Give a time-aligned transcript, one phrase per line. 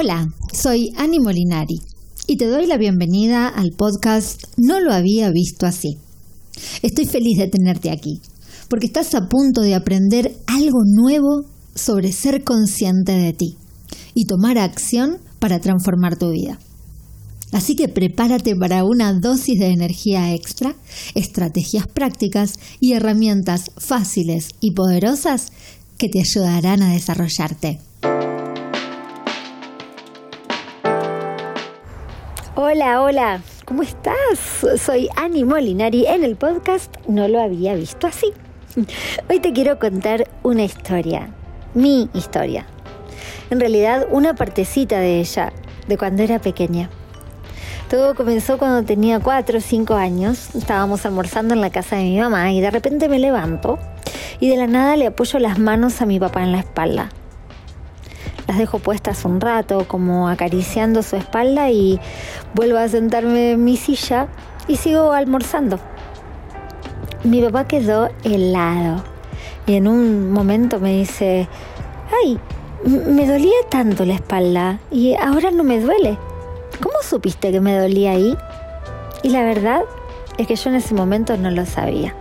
[0.00, 1.80] Hola, soy Ani Molinari
[2.28, 5.98] y te doy la bienvenida al podcast No lo había visto así.
[6.82, 8.20] Estoy feliz de tenerte aquí,
[8.68, 13.56] porque estás a punto de aprender algo nuevo sobre ser consciente de ti
[14.14, 16.60] y tomar acción para transformar tu vida.
[17.50, 20.76] Así que prepárate para una dosis de energía extra,
[21.16, 25.48] estrategias prácticas y herramientas fáciles y poderosas
[25.96, 27.80] que te ayudarán a desarrollarte.
[32.60, 34.66] Hola, hola, ¿cómo estás?
[34.82, 38.32] Soy Ani Molinari en el podcast No lo había visto así.
[39.30, 41.30] Hoy te quiero contar una historia,
[41.74, 42.66] mi historia.
[43.50, 45.52] En realidad, una partecita de ella,
[45.86, 46.90] de cuando era pequeña.
[47.88, 50.52] Todo comenzó cuando tenía 4 o 5 años.
[50.56, 53.78] Estábamos almorzando en la casa de mi mamá y de repente me levanto
[54.40, 57.10] y de la nada le apoyo las manos a mi papá en la espalda.
[58.48, 62.00] Las dejo puestas un rato, como acariciando su espalda y
[62.54, 64.26] vuelvo a sentarme en mi silla
[64.66, 65.78] y sigo almorzando.
[67.24, 69.04] Mi papá quedó helado
[69.66, 71.46] y en un momento me dice,
[72.24, 72.40] ay,
[72.86, 76.16] me dolía tanto la espalda y ahora no me duele.
[76.82, 78.34] ¿Cómo supiste que me dolía ahí?
[79.22, 79.82] Y la verdad
[80.38, 82.14] es que yo en ese momento no lo sabía.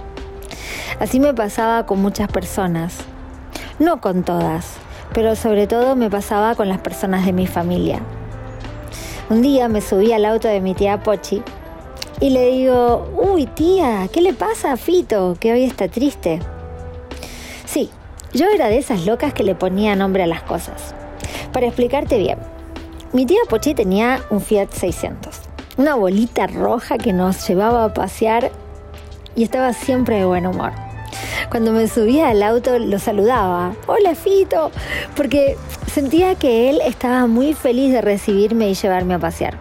[0.99, 2.97] Así me pasaba con muchas personas,
[3.79, 4.77] no con todas,
[5.17, 8.01] pero sobre todo me pasaba con las personas de mi familia.
[9.31, 11.41] Un día me subí al auto de mi tía Pochi
[12.19, 16.37] y le digo, uy tía, ¿qué le pasa a Fito que hoy está triste?
[17.65, 17.89] Sí,
[18.31, 20.93] yo era de esas locas que le ponía nombre a las cosas.
[21.51, 22.37] Para explicarte bien,
[23.11, 25.39] mi tía Pochi tenía un Fiat 600,
[25.77, 28.51] una bolita roja que nos llevaba a pasear
[29.35, 30.86] y estaba siempre de buen humor.
[31.57, 33.73] Cuando me subía al auto lo saludaba.
[33.87, 34.69] Hola Fito,
[35.15, 35.57] porque
[35.91, 39.57] sentía que él estaba muy feliz de recibirme y llevarme a pasear.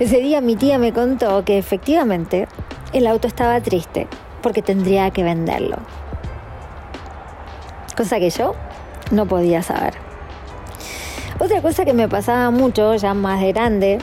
[0.00, 2.48] Ese día mi tía me contó que efectivamente
[2.92, 4.08] el auto estaba triste
[4.42, 5.76] porque tendría que venderlo.
[7.96, 8.56] Cosa que yo
[9.12, 9.94] no podía saber.
[11.38, 13.98] Otra cosa que me pasaba mucho, ya más de grande,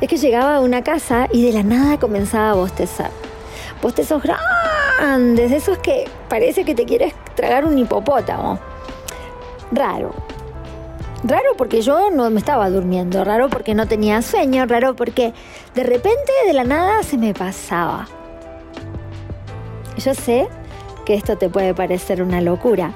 [0.00, 3.10] es que llegaba a una casa y de la nada comenzaba a bostezar.
[3.82, 4.53] Bostezos grandes
[4.98, 8.58] de esos que parece que te quieres tragar un hipopótamo.
[9.72, 10.14] Raro.
[11.24, 15.32] Raro porque yo no me estaba durmiendo, raro porque no tenía sueño, raro porque
[15.74, 18.06] de repente de la nada se me pasaba.
[19.96, 20.48] Yo sé
[21.06, 22.92] que esto te puede parecer una locura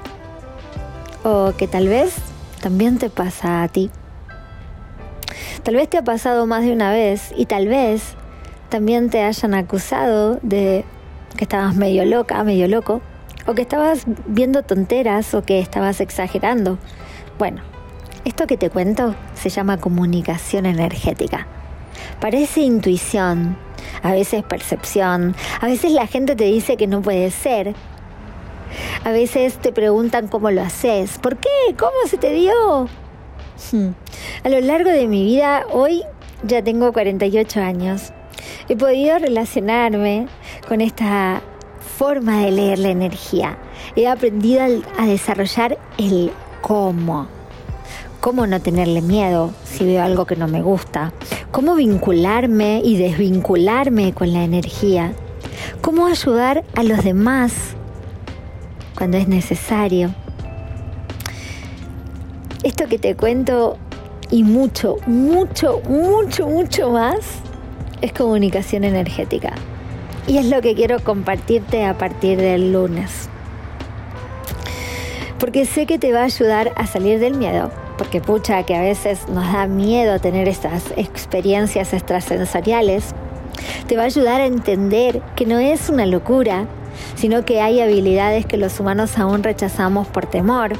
[1.23, 2.15] o que tal vez
[2.61, 3.89] también te pasa a ti.
[5.63, 8.15] Tal vez te ha pasado más de una vez y tal vez
[8.69, 10.85] también te hayan acusado de
[11.37, 13.01] que estabas medio loca, medio loco,
[13.45, 16.77] o que estabas viendo tonteras o que estabas exagerando.
[17.37, 17.61] Bueno,
[18.25, 21.47] esto que te cuento se llama comunicación energética.
[22.19, 23.57] Parece intuición,
[24.03, 27.73] a veces percepción, a veces la gente te dice que no puede ser.
[29.03, 31.49] A veces te preguntan cómo lo haces, ¿por qué?
[31.77, 32.87] ¿Cómo se te dio?
[33.71, 33.89] Hmm.
[34.43, 36.03] A lo largo de mi vida, hoy
[36.43, 38.13] ya tengo 48 años
[38.69, 40.27] he podido relacionarme
[40.67, 41.41] con esta
[41.97, 43.57] forma de leer la energía.
[43.95, 44.61] He aprendido
[44.97, 46.31] a desarrollar el
[46.61, 47.27] cómo.
[48.21, 51.13] Cómo no tenerle miedo si veo algo que no me gusta.
[51.51, 55.13] Cómo vincularme y desvincularme con la energía.
[55.81, 57.53] Cómo ayudar a los demás
[58.95, 60.13] cuando es necesario.
[62.61, 63.77] Esto que te cuento
[64.29, 67.41] y mucho, mucho, mucho, mucho más
[68.01, 69.53] es comunicación energética.
[70.27, 73.29] Y es lo que quiero compartirte a partir del lunes.
[75.39, 77.71] Porque sé que te va a ayudar a salir del miedo.
[77.97, 83.15] Porque pucha que a veces nos da miedo tener estas experiencias extrasensoriales.
[83.87, 86.67] Te va a ayudar a entender que no es una locura,
[87.15, 90.73] sino que hay habilidades que los humanos aún rechazamos por temor.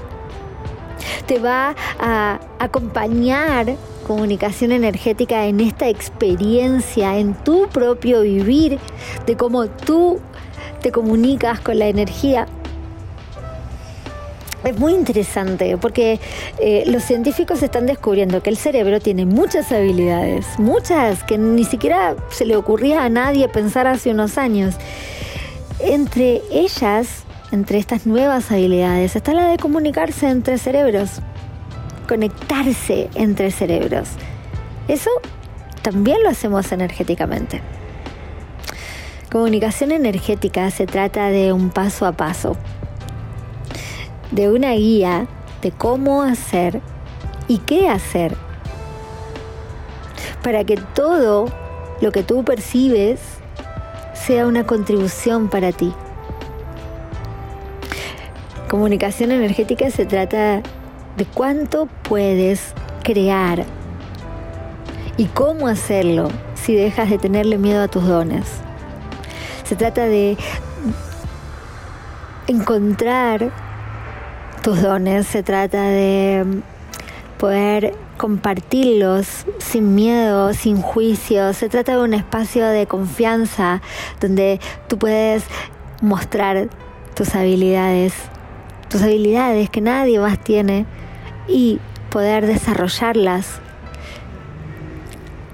[1.26, 3.76] Te va a acompañar
[4.10, 8.80] comunicación energética en esta experiencia, en tu propio vivir,
[9.28, 10.20] de cómo tú
[10.82, 12.48] te comunicas con la energía.
[14.64, 16.20] Es muy interesante porque
[16.58, 22.16] eh, los científicos están descubriendo que el cerebro tiene muchas habilidades, muchas que ni siquiera
[22.32, 24.74] se le ocurría a nadie pensar hace unos años.
[25.80, 31.22] Entre ellas, entre estas nuevas habilidades, está la de comunicarse entre cerebros
[32.10, 34.10] conectarse entre cerebros.
[34.88, 35.12] Eso
[35.84, 37.62] también lo hacemos energéticamente.
[39.32, 42.58] Comunicación energética se trata de un paso a paso,
[44.32, 45.28] de una guía
[45.62, 46.82] de cómo hacer
[47.48, 48.36] y qué hacer
[50.42, 51.46] para que todo
[52.02, 53.20] lo que tú percibes
[54.16, 55.94] sea una contribución para ti.
[58.68, 60.64] Comunicación energética se trata
[61.20, 62.74] de cuánto puedes
[63.04, 63.66] crear
[65.18, 68.46] y cómo hacerlo si dejas de tenerle miedo a tus dones.
[69.66, 70.38] Se trata de
[72.48, 73.52] encontrar
[74.64, 76.62] tus dones, se trata de
[77.38, 81.52] poder compartirlos sin miedo, sin juicio.
[81.52, 83.82] Se trata de un espacio de confianza
[84.22, 85.44] donde tú puedes
[86.02, 86.70] mostrar
[87.14, 88.14] tus habilidades,
[88.88, 90.86] tus habilidades que nadie más tiene
[91.50, 91.80] y
[92.10, 93.60] poder desarrollarlas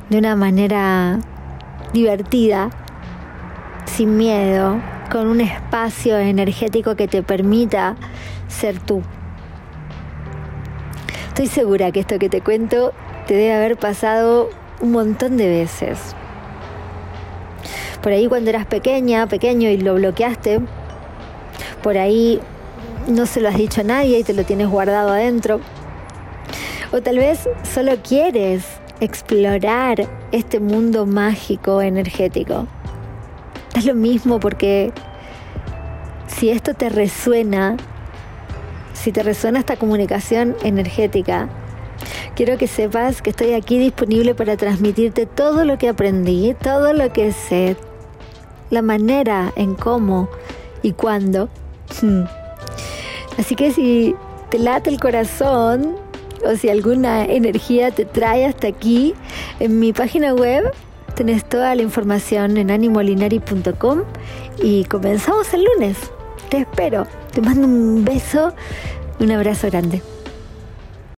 [0.10, 1.20] de una manera
[1.94, 2.70] divertida,
[3.86, 7.96] sin miedo, con un espacio energético que te permita
[8.48, 9.02] ser tú.
[11.30, 12.94] Estoy segura que esto que te cuento
[13.28, 14.50] te debe haber pasado
[14.82, 16.16] un montón de veces.
[18.02, 20.62] Por ahí cuando eras pequeña, pequeño y lo bloqueaste,
[21.82, 22.40] por ahí
[23.08, 25.60] no se lo has dicho a nadie y te lo tienes guardado adentro.
[26.92, 28.64] O tal vez solo quieres
[29.00, 32.68] explorar este mundo mágico energético.
[33.76, 34.94] Es lo mismo porque
[36.28, 37.78] si esto te resuena,
[38.94, 41.50] si te resuena esta comunicación energética,
[42.36, 47.12] quiero que sepas que estoy aquí disponible para transmitirte todo lo que aprendí, todo lo
[47.12, 47.76] que sé,
[48.70, 50.30] la manera en cómo
[50.82, 51.50] y cuándo.
[53.38, 54.16] Así que si
[54.50, 55.96] te late el corazón,
[56.46, 59.14] o si alguna energía te trae hasta aquí,
[59.60, 60.72] en mi página web
[61.16, 64.04] tenés toda la información en animolinari.com
[64.62, 65.98] y comenzamos el lunes.
[66.50, 67.08] Te espero.
[67.34, 68.54] Te mando un beso,
[69.20, 70.15] un abrazo grande.